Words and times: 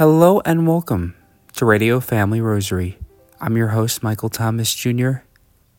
Hello 0.00 0.40
and 0.46 0.66
welcome 0.66 1.14
to 1.54 1.66
Radio 1.66 2.00
Family 2.00 2.40
Rosary. 2.40 2.96
I'm 3.38 3.54
your 3.54 3.68
host, 3.68 4.02
Michael 4.02 4.30
Thomas 4.30 4.74
Jr. 4.74 5.16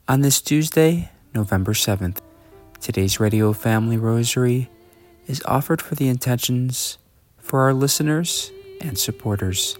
On 0.07 0.21
this 0.21 0.41
Tuesday, 0.41 1.09
November 1.33 1.73
7th, 1.73 2.19
today's 2.79 3.19
Radio 3.19 3.51
Family 3.51 3.97
Rosary 3.97 4.69
is 5.25 5.41
offered 5.45 5.81
for 5.81 5.95
the 5.95 6.07
intentions 6.07 6.99
for 7.39 7.61
our 7.61 7.73
listeners 7.73 8.51
and 8.79 8.95
supporters. 8.95 9.75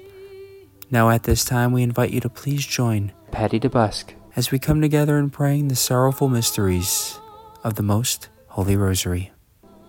Now, 0.90 1.12
at 1.12 1.22
this 1.22 1.46
time, 1.46 1.72
we 1.72 1.84
invite 1.84 2.10
you 2.10 2.20
to 2.22 2.30
please 2.30 2.66
join 2.66 3.12
Patty 3.30 3.60
DeBusk 3.60 4.16
as 4.36 4.50
we 4.50 4.58
come 4.58 4.82
together 4.82 5.20
in 5.20 5.30
praying 5.30 5.68
the 5.68 5.76
sorrowful 5.76 6.30
mysteries 6.30 7.20
of 7.64 7.76
the 7.76 7.84
Most 7.84 8.30
Holy 8.48 8.76
Rosary. 8.76 9.32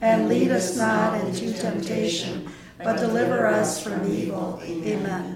and 0.00 0.28
lead 0.28 0.50
us 0.50 0.76
not 0.76 1.20
into 1.20 1.52
temptation, 1.52 2.48
but 2.78 2.98
deliver 2.98 3.46
us 3.46 3.82
from 3.82 4.10
evil. 4.10 4.60
Amen. 4.62 5.35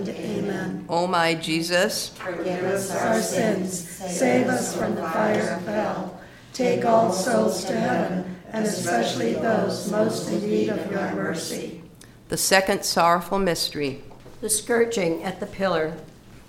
Amen. 0.91 1.03
O 1.03 1.07
my 1.07 1.35
Jesus, 1.35 2.09
Forgive 2.09 2.63
us 2.63 2.91
our 2.91 3.21
sins, 3.21 3.89
save 3.89 4.47
us 4.47 4.75
from 4.75 4.95
the 4.95 5.01
fire 5.03 5.57
of 5.57 5.65
hell. 5.65 6.19
Take 6.53 6.83
all 6.83 7.13
souls 7.13 7.63
to 7.65 7.73
heaven, 7.79 8.35
and 8.51 8.65
especially 8.65 9.33
those 9.33 9.89
most 9.89 10.27
in 10.29 10.41
need 10.41 10.69
of 10.69 10.91
your 10.91 11.13
mercy. 11.15 11.81
the 12.27 12.37
second 12.37 12.83
sorrowful 12.83 13.39
mystery. 13.39 14.03
The 14.41 14.49
scourging 14.49 15.23
at 15.23 15.39
the 15.39 15.45
pillar. 15.45 15.95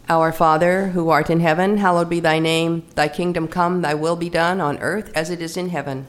Our 0.09 0.33
Father, 0.33 0.89
who 0.89 1.11
art 1.11 1.31
in 1.31 1.41
heaven, 1.41 1.77
hallowed 1.79 2.11
be 2.11 2.19
thy 2.21 2.41
name. 2.41 2.85
Thy 2.97 3.07
kingdom 3.09 3.47
come, 3.47 3.83
thy 3.83 3.95
will 3.95 4.17
be 4.17 4.29
done 4.29 4.61
on 4.61 4.79
earth 4.79 5.13
as 5.15 5.31
it 5.31 5.41
is 5.41 5.57
in 5.57 5.69
heaven. 5.69 6.09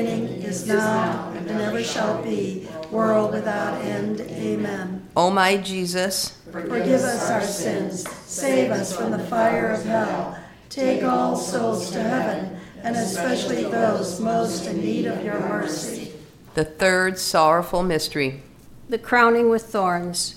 is 0.00 0.66
now, 0.66 1.32
and 1.36 1.50
ever 1.50 1.82
shall 1.82 2.22
be, 2.22 2.68
world 2.90 3.32
without 3.32 3.80
end. 3.82 4.20
Amen. 4.20 5.06
O 5.16 5.30
my 5.30 5.56
Jesus, 5.56 6.38
Forgive 6.50 7.00
us 7.02 7.30
our 7.30 7.42
sins, 7.42 8.08
save 8.26 8.70
us 8.70 8.96
from 8.96 9.10
the 9.10 9.18
fire 9.18 9.70
of 9.70 9.84
hell. 9.84 10.38
Take 10.68 11.02
all 11.02 11.36
souls 11.36 11.90
to 11.92 12.02
heaven, 12.02 12.58
and 12.82 12.96
especially 12.96 13.62
those 13.64 14.20
most 14.20 14.66
in 14.66 14.80
need 14.80 15.06
of 15.06 15.24
your 15.24 15.38
mercy. 15.40 16.12
the 16.54 16.64
third 16.64 17.18
sorrowful 17.18 17.82
mystery. 17.82 18.42
The 18.88 18.98
crowning 18.98 19.50
with 19.50 19.62
thorns. 19.64 20.36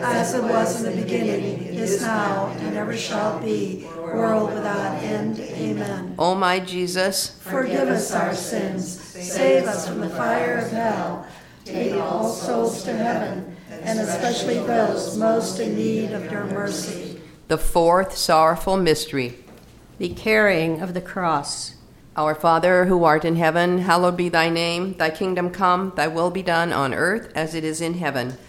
As 0.00 0.34
it 0.34 0.42
was 0.42 0.82
in 0.82 0.96
the 0.96 1.02
beginning, 1.02 1.62
is 1.64 2.00
now, 2.02 2.46
and 2.60 2.76
ever 2.76 2.96
shall 2.96 3.40
be, 3.40 3.86
world 3.96 4.54
without 4.54 5.02
end. 5.02 5.40
Amen. 5.40 6.14
O 6.18 6.34
my 6.34 6.60
Jesus, 6.60 7.38
Forgive 7.40 7.88
us 7.88 8.12
our 8.12 8.34
sins, 8.34 9.00
save 9.00 9.64
us 9.66 9.88
from 9.88 10.00
the 10.00 10.10
fire 10.10 10.58
of 10.58 10.70
hell, 10.70 11.26
take 11.64 11.94
all 11.94 12.28
souls 12.28 12.84
to 12.84 12.92
heaven, 12.92 13.56
and 13.82 13.98
especially 13.98 14.58
those 14.60 15.16
most 15.16 15.58
in 15.58 15.74
need 15.76 16.12
of 16.12 16.30
your 16.30 16.44
mercy. 16.44 17.20
the 17.48 17.58
fourth 17.58 18.16
sorrowful 18.16 18.76
mystery. 18.76 19.34
The 19.98 20.10
carrying 20.10 20.80
of 20.80 20.94
the 20.94 21.00
cross. 21.00 21.74
Our 22.16 22.34
Father, 22.34 22.86
who 22.86 23.04
art 23.04 23.24
in 23.24 23.36
heaven, 23.36 23.78
hallowed 23.78 24.16
be 24.16 24.28
thy 24.28 24.48
name. 24.48 24.94
Thy 24.94 25.10
kingdom 25.10 25.50
come, 25.50 25.92
thy 25.96 26.08
will 26.08 26.30
be 26.30 26.42
done 26.42 26.72
on 26.72 26.92
earth 26.94 27.32
as 27.34 27.54
it 27.54 27.64
is 27.64 27.80
in 27.80 27.94
heaven. 27.94 28.36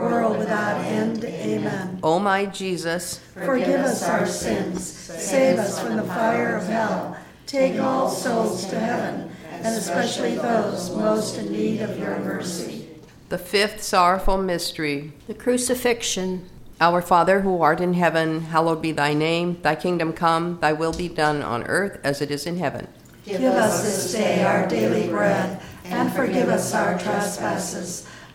world 0.00 0.38
without 0.38 0.80
end. 0.84 1.24
Amen. 1.24 1.98
O 2.02 2.18
my 2.18 2.46
Jesus, 2.46 3.20
Forgive 3.34 3.80
us 3.80 4.02
our 4.02 4.26
sins, 4.26 4.86
save 4.86 5.58
us 5.58 5.80
from 5.80 5.96
the 5.96 6.02
fire 6.04 6.56
of 6.56 6.66
hell, 6.66 7.16
take 7.46 7.80
all 7.80 8.08
souls 8.08 8.66
to 8.66 8.78
heaven, 8.78 9.30
and 9.50 9.66
especially 9.66 10.36
those 10.36 10.90
most 10.94 11.36
in 11.38 11.52
need 11.52 11.80
of 11.80 11.98
your 11.98 12.18
mercy. 12.20 12.88
the 13.28 13.38
fifth 13.38 13.82
sorrowful 13.82 14.38
mystery. 14.38 15.12
The 15.26 15.34
crucifixion. 15.34 16.48
Our 16.80 17.02
Father 17.02 17.40
who 17.40 17.60
art 17.60 17.80
in 17.80 17.94
heaven, 17.94 18.40
hallowed 18.42 18.80
be 18.80 18.92
thy 18.92 19.12
name. 19.12 19.58
Thy 19.62 19.74
kingdom 19.74 20.12
come, 20.12 20.58
thy 20.60 20.72
will 20.72 20.92
be 20.92 21.08
done 21.08 21.42
on 21.42 21.64
earth 21.64 21.98
as 22.04 22.22
it 22.22 22.30
is 22.30 22.46
in 22.46 22.56
heaven. 22.58 22.86
Give 23.26 23.42
us 23.42 23.82
this 23.82 24.12
day 24.12 24.44
our 24.44 24.66
daily 24.68 25.08
bread, 25.08 25.60
and 25.84 26.12
forgive 26.12 26.48
us 26.48 26.72
our 26.74 26.96
trespasses, 26.98 28.06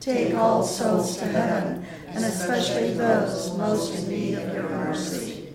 take 0.00 0.34
all 0.34 0.62
souls 0.62 1.16
to 1.18 1.26
heaven, 1.26 1.84
and 2.08 2.24
especially 2.24 2.94
those 2.94 3.56
most 3.56 3.94
in 3.94 4.08
need 4.08 4.34
of 4.38 4.54
your 4.54 4.68
mercy. 4.68 5.54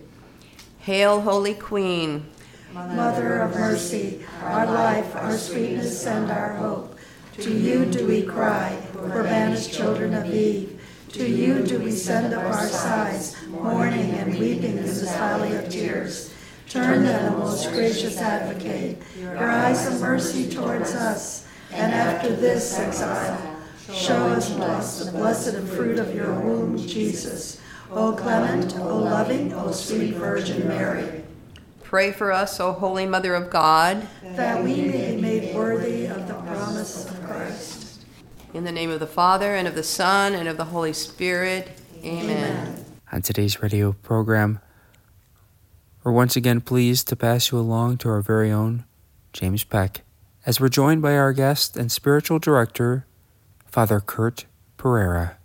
Hail, 0.80 1.22
Holy 1.22 1.54
Queen. 1.54 2.26
Mother 2.74 3.40
of 3.40 3.52
mercy, 3.52 4.26
our 4.44 4.66
life, 4.66 5.16
our 5.16 5.38
sweetness, 5.38 6.06
and 6.08 6.32
our 6.32 6.56
hope. 6.56 6.98
To 7.38 7.52
you 7.52 7.86
do 7.86 8.08
we 8.08 8.24
cry, 8.24 8.78
poor 8.94 9.24
banished 9.24 9.74
children 9.74 10.14
of 10.14 10.34
Eve. 10.34 10.80
To 11.10 11.28
you 11.28 11.64
do 11.64 11.80
we 11.80 11.92
send 11.92 12.34
up 12.34 12.44
our 12.44 12.68
sighs, 12.68 13.36
mourning 13.50 14.12
and 14.12 14.40
weeping 14.40 14.78
in 14.78 14.84
this 14.84 15.04
valley 15.04 15.56
of 15.56 15.70
tears. 15.70 16.34
Turn 16.70 17.04
then, 17.04 17.34
O 17.34 17.38
most 17.38 17.70
gracious 17.72 18.18
advocate, 18.18 19.02
your 19.20 19.50
eyes 19.50 19.88
of 19.88 20.00
mercy 20.00 20.50
towards 20.50 20.94
us, 20.94 21.46
and 21.72 21.94
after 21.94 22.34
this 22.34 22.80
exile, 22.80 23.51
show 23.94 24.30
us 24.30 24.52
blessed, 24.54 25.06
the 25.06 25.12
blessed 25.12 25.58
fruit 25.74 26.00
of 26.00 26.14
your 26.16 26.34
womb, 26.40 26.78
Jesus. 26.78 27.60
O 27.92 28.14
clement, 28.14 28.78
O 28.78 28.98
loving, 28.98 29.54
O 29.54 29.72
sweet 29.72 30.14
Virgin 30.16 30.68
Mary, 30.68 31.24
Pray 31.84 32.14
for 32.14 32.32
us, 32.32 32.58
O 32.62 32.72
Holy 32.72 33.06
Mother 33.06 33.36
of 33.36 33.50
God. 33.50 34.08
that 34.24 34.64
we 34.64 34.76
may 34.78 35.16
be 35.16 35.22
made 35.22 35.54
worthy 35.54 36.06
of 36.06 36.26
the 36.26 36.36
promise 36.36 37.06
of 37.10 37.22
Christ. 37.26 38.06
In 38.54 38.64
the 38.64 38.72
name 38.72 38.90
of 38.90 39.02
the 39.02 39.08
Father, 39.08 39.56
and 39.56 39.68
of 39.68 39.76
the 39.76 39.84
Son, 39.84 40.34
and 40.34 40.48
of 40.48 40.56
the 40.56 40.66
Holy 40.66 40.94
Spirit. 40.94 41.70
Amen. 42.02 42.86
On 43.12 43.22
today's 43.22 43.62
radio 43.62 43.92
program, 43.92 44.62
we're 46.04 46.14
once 46.14 46.38
again 46.38 46.62
pleased 46.62 47.10
to 47.10 47.18
pass 47.18 47.52
you 47.52 47.60
along 47.60 47.98
to 47.98 48.10
our 48.10 48.22
very 48.22 48.50
own 48.52 48.86
James 49.34 49.66
Peck, 49.66 50.02
as 50.46 50.62
we're 50.62 50.70
joined 50.70 51.02
by 51.02 51.16
our 51.18 51.34
guest 51.34 51.76
and 51.76 51.92
spiritual 51.92 52.40
director, 52.40 53.06
Father 53.72 54.02
Kurt 54.02 54.48
Pereira. 54.76 55.38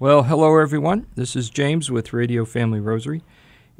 Well, 0.00 0.24
hello 0.24 0.58
everyone. 0.58 1.06
This 1.14 1.36
is 1.36 1.50
James 1.50 1.88
with 1.88 2.12
Radio 2.12 2.44
Family 2.44 2.80
Rosary. 2.80 3.22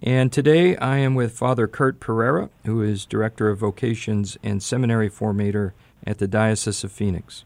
And 0.01 0.33
today 0.33 0.77
I 0.77 0.99
am 0.99 1.17
with 1.17 1.33
Father 1.33 1.67
Kurt 1.67 1.99
Pereira, 1.99 2.51
who 2.65 2.81
is 2.83 3.05
Director 3.05 3.49
of 3.49 3.59
Vocations 3.59 4.39
and 4.45 4.63
Seminary 4.63 5.11
Formator 5.11 5.73
at 6.07 6.19
the 6.19 6.29
Diocese 6.29 6.85
of 6.85 6.93
Phoenix. 6.93 7.45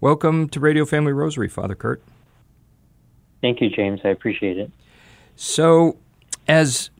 Welcome 0.00 0.48
to 0.50 0.60
Radio 0.60 0.84
Family 0.84 1.12
Rosary, 1.12 1.48
Father 1.48 1.74
Kurt. 1.74 2.00
Thank 3.40 3.60
you, 3.60 3.70
James. 3.70 3.98
I 4.04 4.10
appreciate 4.10 4.56
it. 4.56 4.70
So, 5.34 5.96
as 6.46 6.90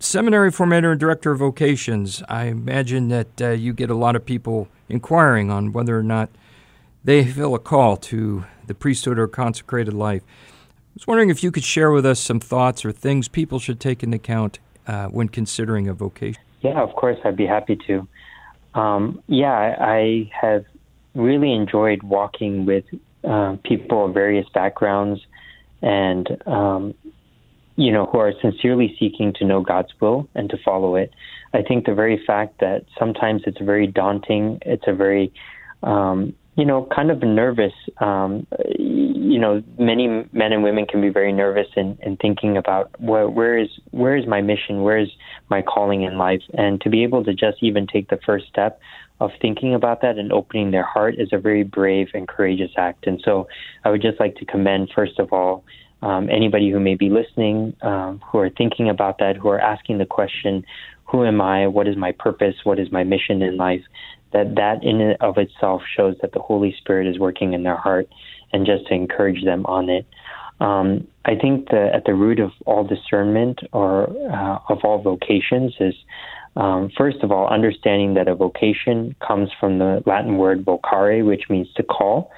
Seminary 0.00 0.52
Formator 0.52 0.92
and 0.92 1.00
Director 1.00 1.32
of 1.32 1.40
Vocations, 1.40 2.22
I 2.28 2.44
imagine 2.44 3.08
that 3.08 3.40
uh, 3.40 3.50
you 3.50 3.72
get 3.72 3.90
a 3.90 3.94
lot 3.94 4.14
of 4.14 4.24
people 4.24 4.68
inquiring 4.88 5.50
on 5.50 5.72
whether 5.72 5.98
or 5.98 6.04
not 6.04 6.30
they 7.02 7.24
feel 7.24 7.54
a 7.54 7.58
call 7.58 7.96
to 7.96 8.44
the 8.66 8.74
priesthood 8.74 9.18
or 9.18 9.26
consecrated 9.26 9.92
life. 9.92 10.22
I 10.26 10.94
was 10.94 11.06
wondering 11.06 11.30
if 11.30 11.42
you 11.42 11.50
could 11.50 11.64
share 11.64 11.90
with 11.90 12.06
us 12.06 12.20
some 12.20 12.38
thoughts 12.38 12.84
or 12.84 12.92
things 12.92 13.26
people 13.26 13.58
should 13.58 13.80
take 13.80 14.04
into 14.04 14.16
account 14.16 14.60
uh, 14.86 15.08
when 15.08 15.28
considering 15.28 15.88
a 15.88 15.94
vocation. 15.94 16.42
Yeah, 16.60 16.80
of 16.80 16.94
course, 16.94 17.18
I'd 17.24 17.36
be 17.36 17.46
happy 17.46 17.76
to. 17.88 18.06
Um, 18.74 19.22
yeah, 19.26 19.76
I, 19.80 20.30
have 20.32 20.64
really 21.14 21.52
enjoyed 21.52 22.02
walking 22.04 22.66
with 22.66 22.84
uh, 23.24 23.56
people 23.64 24.06
of 24.06 24.14
various 24.14 24.46
backgrounds 24.54 25.20
and, 25.82 26.40
um, 26.46 26.94
you 27.78 27.92
know, 27.92 28.06
who 28.06 28.18
are 28.18 28.32
sincerely 28.42 28.96
seeking 28.98 29.32
to 29.34 29.44
know 29.44 29.60
God's 29.62 29.92
will 30.00 30.28
and 30.34 30.50
to 30.50 30.58
follow 30.64 30.96
it. 30.96 31.14
I 31.54 31.62
think 31.62 31.86
the 31.86 31.94
very 31.94 32.20
fact 32.26 32.58
that 32.60 32.84
sometimes 32.98 33.42
it's 33.46 33.60
very 33.60 33.86
daunting, 33.86 34.58
it's 34.66 34.84
a 34.88 34.92
very 34.92 35.32
um, 35.84 36.34
you 36.58 36.64
know, 36.64 36.88
kind 36.92 37.12
of 37.12 37.22
nervous. 37.22 37.72
Um, 37.98 38.44
you 38.68 39.38
know, 39.38 39.62
many 39.78 40.08
men 40.32 40.52
and 40.52 40.64
women 40.64 40.86
can 40.86 41.00
be 41.00 41.08
very 41.08 41.32
nervous 41.32 41.68
in, 41.76 41.96
in 42.02 42.16
thinking 42.16 42.56
about 42.56 43.00
where, 43.00 43.28
where 43.28 43.56
is 43.56 43.68
where 43.92 44.16
is 44.16 44.26
my 44.26 44.40
mission, 44.40 44.82
where 44.82 44.98
is 44.98 45.08
my 45.50 45.62
calling 45.62 46.02
in 46.02 46.18
life, 46.18 46.42
and 46.54 46.80
to 46.80 46.90
be 46.90 47.04
able 47.04 47.22
to 47.22 47.32
just 47.32 47.58
even 47.62 47.86
take 47.86 48.10
the 48.10 48.18
first 48.26 48.46
step 48.48 48.80
of 49.20 49.30
thinking 49.40 49.72
about 49.72 50.02
that 50.02 50.18
and 50.18 50.32
opening 50.32 50.72
their 50.72 50.82
heart 50.82 51.14
is 51.16 51.28
a 51.32 51.38
very 51.38 51.62
brave 51.62 52.08
and 52.12 52.26
courageous 52.26 52.72
act. 52.76 53.06
And 53.06 53.20
so, 53.24 53.46
I 53.84 53.90
would 53.90 54.02
just 54.02 54.18
like 54.18 54.34
to 54.36 54.44
commend, 54.44 54.90
first 54.92 55.20
of 55.20 55.32
all, 55.32 55.64
um, 56.02 56.28
anybody 56.30 56.70
who 56.70 56.80
may 56.80 56.94
be 56.94 57.10
listening, 57.10 57.74
um, 57.82 58.20
who 58.30 58.38
are 58.38 58.50
thinking 58.50 58.88
about 58.88 59.18
that, 59.18 59.36
who 59.36 59.48
are 59.48 59.60
asking 59.60 59.98
the 59.98 60.06
question, 60.06 60.64
"Who 61.06 61.24
am 61.24 61.40
I? 61.40 61.66
What 61.66 61.88
is 61.88 61.96
my 61.96 62.12
purpose? 62.12 62.54
What 62.64 62.78
is 62.78 62.92
my 62.92 63.04
mission 63.04 63.42
in 63.42 63.56
life?" 63.56 63.82
that 64.32 64.54
that 64.56 64.82
in 64.82 65.00
and 65.00 65.16
of 65.20 65.38
itself 65.38 65.82
shows 65.96 66.16
that 66.20 66.32
the 66.32 66.40
Holy 66.40 66.74
Spirit 66.78 67.06
is 67.06 67.18
working 67.18 67.52
in 67.52 67.62
their 67.62 67.76
heart, 67.76 68.08
and 68.52 68.66
just 68.66 68.86
to 68.88 68.94
encourage 68.94 69.44
them 69.44 69.64
on 69.66 69.88
it. 69.88 70.06
Um, 70.60 71.06
I 71.24 71.36
think 71.36 71.68
that 71.68 71.92
at 71.94 72.04
the 72.04 72.14
root 72.14 72.40
of 72.40 72.50
all 72.66 72.84
discernment 72.84 73.60
or 73.72 74.08
uh, 74.30 74.58
of 74.68 74.78
all 74.82 75.00
vocations 75.00 75.74
is, 75.78 75.94
um, 76.56 76.90
first 76.96 77.18
of 77.22 77.30
all, 77.30 77.46
understanding 77.48 78.14
that 78.14 78.26
a 78.26 78.34
vocation 78.34 79.14
comes 79.26 79.50
from 79.60 79.78
the 79.78 80.02
Latin 80.04 80.36
word 80.36 80.64
vocare, 80.64 81.24
which 81.24 81.44
means 81.48 81.68
to 81.76 81.82
call, 81.82 82.32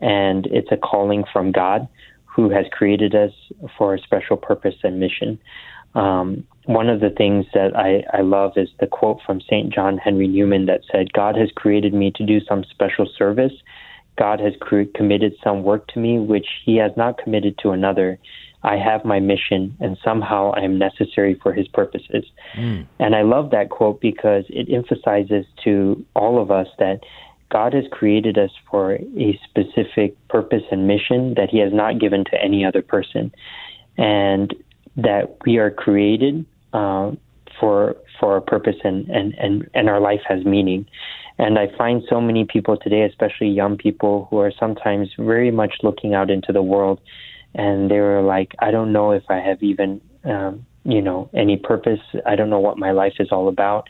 and 0.00 0.46
it's 0.46 0.72
a 0.72 0.76
calling 0.76 1.24
from 1.32 1.52
God 1.52 1.86
who 2.34 2.50
has 2.50 2.66
created 2.72 3.14
us 3.14 3.32
for 3.76 3.94
a 3.94 4.00
special 4.00 4.36
purpose 4.36 4.76
and 4.82 5.00
mission. 5.00 5.38
Um, 5.94 6.46
one 6.66 6.88
of 6.88 7.00
the 7.00 7.10
things 7.10 7.46
that 7.52 7.76
I, 7.76 8.04
I 8.16 8.22
love 8.22 8.52
is 8.56 8.68
the 8.78 8.86
quote 8.86 9.18
from 9.26 9.40
St. 9.40 9.72
John 9.72 9.98
Henry 9.98 10.28
Newman 10.28 10.66
that 10.66 10.82
said, 10.90 11.12
God 11.12 11.36
has 11.36 11.50
created 11.54 11.92
me 11.92 12.12
to 12.12 12.24
do 12.24 12.40
some 12.48 12.64
special 12.70 13.08
service. 13.18 13.52
God 14.16 14.38
has 14.40 14.52
committed 14.94 15.34
some 15.42 15.62
work 15.62 15.88
to 15.88 15.98
me 15.98 16.18
which 16.18 16.46
He 16.64 16.76
has 16.76 16.92
not 16.96 17.18
committed 17.18 17.58
to 17.58 17.70
another. 17.70 18.18
I 18.62 18.76
have 18.76 19.04
my 19.04 19.20
mission, 19.20 19.74
and 19.80 19.96
somehow 20.04 20.52
I 20.52 20.60
am 20.60 20.78
necessary 20.78 21.38
for 21.42 21.52
His 21.52 21.66
purposes. 21.68 22.24
Mm. 22.56 22.86
And 22.98 23.16
I 23.16 23.22
love 23.22 23.50
that 23.50 23.70
quote 23.70 24.00
because 24.00 24.44
it 24.50 24.72
emphasizes 24.72 25.46
to 25.64 26.04
all 26.14 26.40
of 26.40 26.50
us 26.50 26.68
that 26.78 27.00
God 27.50 27.74
has 27.74 27.84
created 27.90 28.38
us 28.38 28.50
for 28.70 28.94
a 28.94 29.38
specific 29.48 30.16
purpose 30.28 30.62
and 30.70 30.86
mission 30.86 31.34
that 31.34 31.50
He 31.50 31.58
has 31.58 31.72
not 31.72 31.98
given 31.98 32.24
to 32.26 32.42
any 32.42 32.64
other 32.64 32.82
person, 32.82 33.32
and 33.98 34.54
that 34.96 35.36
we 35.44 35.58
are 35.58 35.70
created 35.70 36.46
uh, 36.72 37.12
for 37.58 37.96
for 38.18 38.36
a 38.36 38.42
purpose 38.42 38.76
and, 38.84 39.08
and, 39.08 39.34
and, 39.38 39.68
and 39.72 39.88
our 39.88 39.98
life 39.98 40.20
has 40.28 40.44
meaning. 40.44 40.86
And 41.38 41.58
I 41.58 41.74
find 41.78 42.02
so 42.08 42.20
many 42.20 42.44
people 42.44 42.76
today, 42.76 43.02
especially 43.02 43.48
young 43.48 43.78
people, 43.78 44.28
who 44.28 44.38
are 44.38 44.52
sometimes 44.60 45.08
very 45.18 45.50
much 45.50 45.76
looking 45.82 46.12
out 46.12 46.30
into 46.30 46.52
the 46.52 46.62
world, 46.62 47.00
and 47.54 47.90
they 47.90 47.98
were 47.98 48.20
like, 48.20 48.54
"I 48.58 48.70
don't 48.70 48.92
know 48.92 49.12
if 49.12 49.24
I 49.30 49.38
have 49.38 49.62
even, 49.62 50.02
um, 50.24 50.66
you 50.84 51.00
know, 51.00 51.30
any 51.32 51.56
purpose. 51.56 52.00
I 52.26 52.36
don't 52.36 52.50
know 52.50 52.60
what 52.60 52.76
my 52.76 52.92
life 52.92 53.14
is 53.18 53.32
all 53.32 53.48
about." 53.48 53.88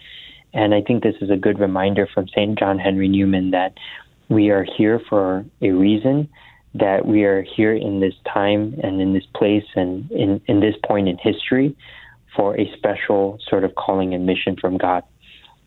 And 0.52 0.74
I 0.74 0.82
think 0.82 1.02
this 1.02 1.16
is 1.20 1.30
a 1.30 1.36
good 1.36 1.58
reminder 1.58 2.08
from 2.12 2.28
St. 2.28 2.58
John 2.58 2.78
Henry 2.78 3.08
Newman 3.08 3.52
that 3.52 3.74
we 4.28 4.50
are 4.50 4.64
here 4.64 5.00
for 5.08 5.44
a 5.60 5.70
reason, 5.70 6.28
that 6.74 7.06
we 7.06 7.24
are 7.24 7.42
here 7.42 7.74
in 7.74 8.00
this 8.00 8.14
time 8.32 8.78
and 8.82 9.00
in 9.00 9.12
this 9.12 9.26
place 9.34 9.64
and 9.74 10.10
in, 10.10 10.40
in 10.46 10.60
this 10.60 10.74
point 10.84 11.08
in 11.08 11.18
history 11.18 11.76
for 12.36 12.58
a 12.58 12.72
special 12.76 13.38
sort 13.48 13.64
of 13.64 13.74
calling 13.74 14.14
and 14.14 14.26
mission 14.26 14.56
from 14.60 14.78
God. 14.78 15.02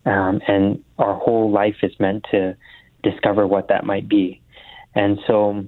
Um, 0.06 0.40
and 0.46 0.82
our 0.98 1.14
whole 1.14 1.50
life 1.50 1.76
is 1.82 1.92
meant 1.98 2.26
to 2.30 2.56
discover 3.02 3.46
what 3.46 3.68
that 3.68 3.84
might 3.84 4.08
be. 4.08 4.40
And 4.94 5.18
so 5.26 5.66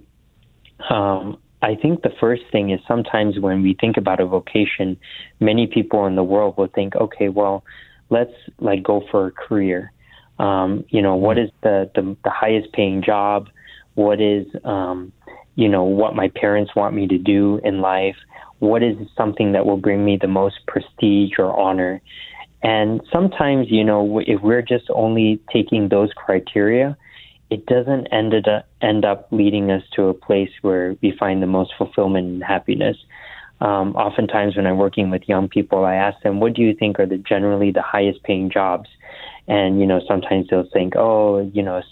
um, 0.90 1.38
I 1.62 1.74
think 1.74 2.02
the 2.02 2.12
first 2.20 2.42
thing 2.52 2.70
is 2.70 2.80
sometimes 2.86 3.38
when 3.38 3.62
we 3.62 3.76
think 3.80 3.96
about 3.96 4.20
a 4.20 4.26
vocation, 4.26 4.96
many 5.40 5.66
people 5.66 6.06
in 6.06 6.16
the 6.16 6.24
world 6.24 6.56
will 6.56 6.68
think, 6.68 6.94
okay, 6.96 7.28
well, 7.28 7.64
let's 8.10 8.32
like 8.58 8.82
go 8.82 9.02
for 9.10 9.26
a 9.26 9.30
career. 9.30 9.92
Um, 10.38 10.84
you 10.90 11.02
know, 11.02 11.16
what 11.16 11.38
is 11.38 11.50
the, 11.62 11.90
the, 11.94 12.16
the 12.24 12.30
highest 12.30 12.72
paying 12.72 13.02
job? 13.02 13.48
What 13.94 14.20
is, 14.20 14.46
um, 14.64 15.12
you 15.54 15.68
know, 15.68 15.84
what 15.84 16.14
my 16.14 16.28
parents 16.28 16.76
want 16.76 16.94
me 16.94 17.06
to 17.08 17.18
do 17.18 17.60
in 17.64 17.80
life? 17.80 18.16
What 18.58 18.82
is 18.82 18.96
something 19.16 19.52
that 19.52 19.64
will 19.66 19.78
bring 19.78 20.04
me 20.04 20.18
the 20.20 20.28
most 20.28 20.56
prestige 20.66 21.32
or 21.38 21.58
honor? 21.58 22.00
And 22.62 23.00
sometimes, 23.12 23.68
you 23.70 23.84
know, 23.84 24.20
if 24.26 24.40
we're 24.42 24.62
just 24.62 24.86
only 24.90 25.40
taking 25.52 25.88
those 25.88 26.10
criteria, 26.14 26.96
it 27.50 27.64
doesn't 27.66 28.06
end 28.08 28.34
up, 28.34 28.66
end 28.82 29.04
up 29.04 29.28
leading 29.30 29.70
us 29.70 29.82
to 29.94 30.08
a 30.08 30.14
place 30.14 30.50
where 30.62 30.96
we 31.00 31.16
find 31.18 31.42
the 31.42 31.46
most 31.46 31.72
fulfillment 31.78 32.26
and 32.26 32.42
happiness. 32.42 32.96
Um, 33.60 33.96
oftentimes, 33.96 34.56
when 34.56 34.66
I'm 34.66 34.76
working 34.76 35.10
with 35.10 35.28
young 35.28 35.48
people, 35.48 35.84
I 35.84 35.94
ask 35.94 36.20
them, 36.22 36.40
"What 36.40 36.54
do 36.54 36.62
you 36.62 36.74
think 36.74 37.00
are 37.00 37.06
the 37.06 37.18
generally 37.18 37.70
the 37.70 37.82
highest 37.82 38.22
paying 38.22 38.50
jobs?" 38.50 38.88
And 39.48 39.80
you 39.80 39.86
know, 39.86 40.00
sometimes 40.06 40.48
they'll 40.48 40.68
think, 40.72 40.94
"Oh, 40.96 41.40
you 41.52 41.62
know, 41.62 41.82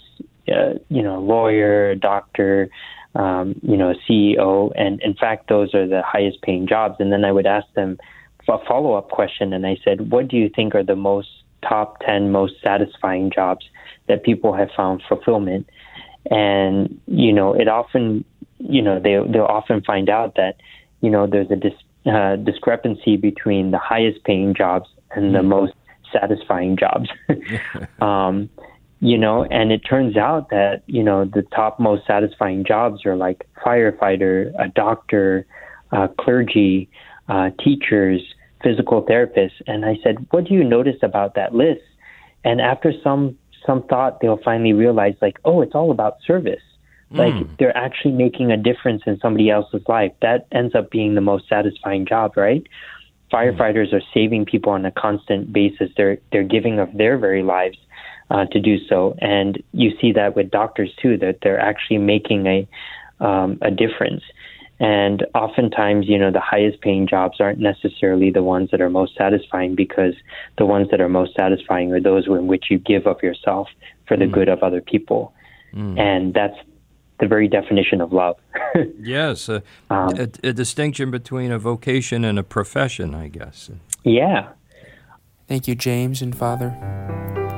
uh, 0.51 0.73
you 0.89 1.01
know, 1.01 1.19
lawyer, 1.19 1.95
doctor, 1.95 2.69
um, 3.15 3.55
you 3.63 3.77
know, 3.77 3.95
CEO." 4.07 4.71
And 4.75 5.01
in 5.01 5.15
fact, 5.15 5.49
those 5.49 5.73
are 5.73 5.87
the 5.87 6.03
highest 6.03 6.41
paying 6.43 6.67
jobs. 6.67 6.97
And 6.99 7.11
then 7.11 7.25
I 7.25 7.31
would 7.31 7.47
ask 7.47 7.71
them, 7.73 7.97
a 8.47 8.59
follow 8.67 8.93
up 8.93 9.09
question, 9.09 9.53
and 9.53 9.65
I 9.65 9.77
said, 9.83 10.11
"What 10.11 10.27
do 10.27 10.37
you 10.37 10.49
think 10.49 10.75
are 10.75 10.83
the 10.83 10.95
most 10.95 11.29
top 11.67 11.99
ten 12.01 12.31
most 12.31 12.61
satisfying 12.61 13.31
jobs 13.31 13.65
that 14.07 14.23
people 14.23 14.53
have 14.53 14.69
found 14.71 15.01
fulfillment?" 15.09 15.67
And 16.29 16.99
you 17.07 17.33
know, 17.33 17.53
it 17.53 17.67
often, 17.67 18.23
you 18.59 18.83
know, 18.83 18.99
they 18.99 19.17
they'll 19.27 19.45
often 19.45 19.81
find 19.81 20.09
out 20.09 20.35
that 20.35 20.57
you 21.05 21.11
know 21.11 21.27
there's 21.27 21.51
a 21.51 21.55
dis, 21.55 21.73
uh, 22.07 22.35
discrepancy 22.37 23.15
between 23.15 23.69
the 23.69 23.77
highest 23.77 24.23
paying 24.23 24.55
jobs 24.55 24.89
and 25.11 25.35
the 25.35 25.39
mm. 25.39 25.45
most 25.57 25.73
satisfying 26.11 26.75
jobs. 26.75 27.07
um, 28.01 28.49
you 29.01 29.17
know, 29.17 29.43
and 29.51 29.71
it 29.71 29.81
turns 29.87 30.17
out 30.17 30.49
that 30.49 30.81
you 30.87 31.03
know 31.03 31.25
the 31.25 31.43
top 31.55 31.79
most 31.79 32.07
satisfying 32.07 32.65
jobs 32.65 33.05
are 33.05 33.15
like 33.15 33.47
firefighter, 33.63 34.51
a 34.59 34.67
doctor, 34.69 35.45
uh, 35.91 36.07
clergy, 36.19 36.89
uh, 37.29 37.51
teachers, 37.63 38.21
physical 38.63 39.03
therapists. 39.03 39.61
And 39.67 39.85
I 39.85 39.97
said, 40.03 40.25
what 40.31 40.45
do 40.45 40.55
you 40.55 40.63
notice 40.63 40.97
about 41.03 41.35
that 41.35 41.53
list? 41.53 41.85
And 42.43 42.59
after 42.59 42.91
some 43.03 43.37
some 43.63 43.83
thought, 43.83 44.21
they'll 44.21 44.41
finally 44.43 44.73
realize, 44.73 45.15
like, 45.21 45.37
oh, 45.45 45.61
it's 45.61 45.75
all 45.75 45.91
about 45.91 46.17
service. 46.25 46.64
Like 47.11 47.33
mm. 47.33 47.57
they're 47.57 47.75
actually 47.75 48.13
making 48.13 48.51
a 48.51 48.57
difference 48.57 49.03
in 49.05 49.19
somebody 49.19 49.49
else's 49.49 49.83
life. 49.87 50.11
That 50.21 50.47
ends 50.51 50.73
up 50.75 50.89
being 50.89 51.15
the 51.15 51.21
most 51.21 51.47
satisfying 51.47 52.05
job, 52.05 52.35
right? 52.35 52.65
Firefighters 53.31 53.89
mm. 53.89 53.93
are 53.93 54.01
saving 54.13 54.45
people 54.45 54.71
on 54.71 54.85
a 54.85 54.91
constant 54.91 55.53
basis. 55.53 55.91
They're 55.95 56.17
they're 56.31 56.43
giving 56.43 56.79
of 56.79 56.95
their 56.97 57.17
very 57.17 57.43
lives 57.43 57.77
uh, 58.31 58.45
to 58.45 58.59
do 58.59 58.77
so, 58.87 59.15
and 59.19 59.61
you 59.71 59.91
see 60.01 60.11
that 60.13 60.35
with 60.35 60.49
doctors 60.49 60.91
too. 61.01 61.17
That 61.17 61.39
they're 61.43 61.59
actually 61.59 61.99
making 61.99 62.47
a 62.47 62.67
um, 63.19 63.59
a 63.61 63.71
difference. 63.71 64.23
And 64.77 65.25
oftentimes, 65.33 66.07
you 66.09 66.17
know, 66.17 66.31
the 66.31 66.41
highest 66.41 66.81
paying 66.81 67.07
jobs 67.07 67.39
aren't 67.39 67.59
necessarily 67.59 68.29
the 68.29 68.43
ones 68.43 68.71
that 68.71 68.81
are 68.81 68.89
most 68.89 69.15
satisfying 69.15 69.73
because 69.73 70.15
the 70.57 70.65
ones 70.65 70.89
that 70.91 70.99
are 70.99 71.07
most 71.07 71.33
satisfying 71.33 71.93
are 71.93 72.01
those 72.01 72.27
in 72.27 72.47
which 72.47 72.65
you 72.69 72.77
give 72.77 73.07
of 73.07 73.23
yourself 73.23 73.69
for 74.05 74.17
the 74.17 74.25
mm. 74.25 74.33
good 74.33 74.49
of 74.49 74.63
other 74.63 74.81
people. 74.81 75.33
Mm. 75.73 75.97
And 75.97 76.33
that's 76.33 76.57
the 77.19 77.27
very 77.27 77.47
definition 77.47 78.01
of 78.01 78.11
love. 78.11 78.37
yes, 78.99 79.49
uh, 79.49 79.61
um, 79.89 80.09
a, 80.17 80.29
a, 80.43 80.53
distinction 80.53 81.11
between 81.11 81.51
a 81.51 81.59
vocation 81.59 82.25
and 82.25 82.37
a 82.37 82.43
profession, 82.43 83.15
I 83.15 83.29
guess. 83.29 83.69
Yeah. 84.03 84.49
Thank 85.47 85.67
you, 85.67 85.75
James 85.75 86.21
and 86.21 86.35
Father. 86.35 86.75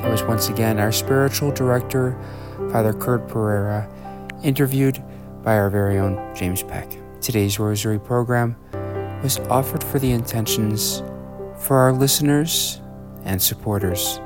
That 0.01 0.11
was 0.11 0.23
once 0.23 0.49
again 0.49 0.79
our 0.79 0.91
spiritual 0.91 1.51
director, 1.51 2.19
Father 2.71 2.93
Kurt 2.93 3.27
Pereira, 3.27 3.89
interviewed 4.43 5.01
by 5.43 5.57
our 5.57 5.69
very 5.69 5.97
own 5.97 6.35
James 6.35 6.61
Peck. 6.61 6.89
Today's 7.21 7.57
Rosary 7.57 7.99
program 7.99 8.55
was 9.23 9.39
offered 9.49 9.83
for 9.83 9.99
the 9.99 10.11
intentions 10.11 11.01
for 11.59 11.77
our 11.77 11.91
listeners 11.91 12.79
and 13.23 13.41
supporters. 13.41 14.19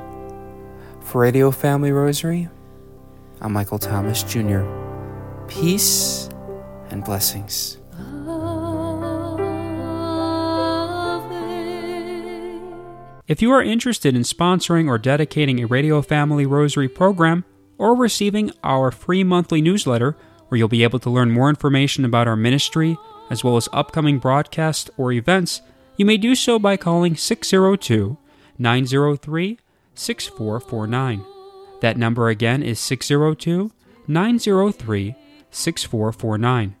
For 1.00 1.22
Radio 1.22 1.50
Family 1.50 1.92
Rosary, 1.92 2.48
I'm 3.40 3.52
Michael 3.52 3.78
Thomas 3.78 4.22
Jr. 4.22 4.60
Peace 5.60 6.30
and 6.90 7.04
blessings. 7.04 7.76
If 13.28 13.42
you 13.42 13.52
are 13.52 13.62
interested 13.62 14.16
in 14.16 14.22
sponsoring 14.22 14.88
or 14.88 14.96
dedicating 14.96 15.60
a 15.60 15.66
Radio 15.66 16.00
Family 16.00 16.46
Rosary 16.46 16.88
program 16.88 17.44
or 17.76 17.94
receiving 17.94 18.50
our 18.64 18.90
free 18.90 19.22
monthly 19.22 19.60
newsletter, 19.60 20.16
where 20.48 20.58
you'll 20.58 20.68
be 20.68 20.82
able 20.84 20.98
to 21.00 21.10
learn 21.10 21.30
more 21.30 21.50
information 21.50 22.06
about 22.06 22.26
our 22.26 22.36
ministry, 22.36 22.96
as 23.28 23.44
well 23.44 23.58
as 23.58 23.68
upcoming 23.74 24.18
broadcasts 24.18 24.90
or 24.96 25.12
events, 25.12 25.60
you 25.96 26.06
may 26.06 26.16
do 26.16 26.34
so 26.34 26.58
by 26.58 26.78
calling 26.78 27.14
602 27.14 28.16
903 28.58 29.58
6449. 29.94 31.24
That 31.82 31.98
number 31.98 32.28
again 32.28 32.62
is 32.62 32.80
602 32.80 33.70
903 34.08 35.14
6449. 35.52 36.74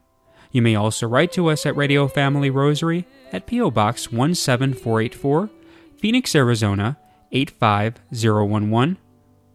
You 0.50 0.62
may 0.62 0.74
also 0.74 1.06
write 1.06 1.30
to 1.32 1.48
us 1.48 1.64
at 1.64 1.76
Radio 1.76 2.08
Family 2.08 2.50
Rosary 2.50 3.06
at 3.32 3.46
P.O. 3.46 3.70
Box 3.70 4.08
17484, 4.08 5.48
Phoenix, 5.96 6.34
Arizona 6.34 6.98
85011, 7.30 8.98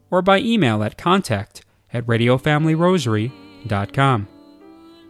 or 0.10 0.21
by 0.21 0.39
email 0.39 0.82
at 0.82 0.97
contact 0.97 1.65
at 1.91 2.08
radiofamilyrosary.com 2.08 4.27